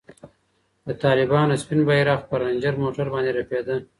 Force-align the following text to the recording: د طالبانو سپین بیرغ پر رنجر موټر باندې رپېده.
د 0.87 0.89
طالبانو 1.03 1.59
سپین 1.63 1.79
بیرغ 1.89 2.19
پر 2.29 2.39
رنجر 2.47 2.73
موټر 2.83 3.07
باندې 3.13 3.31
رپېده. 3.39 3.75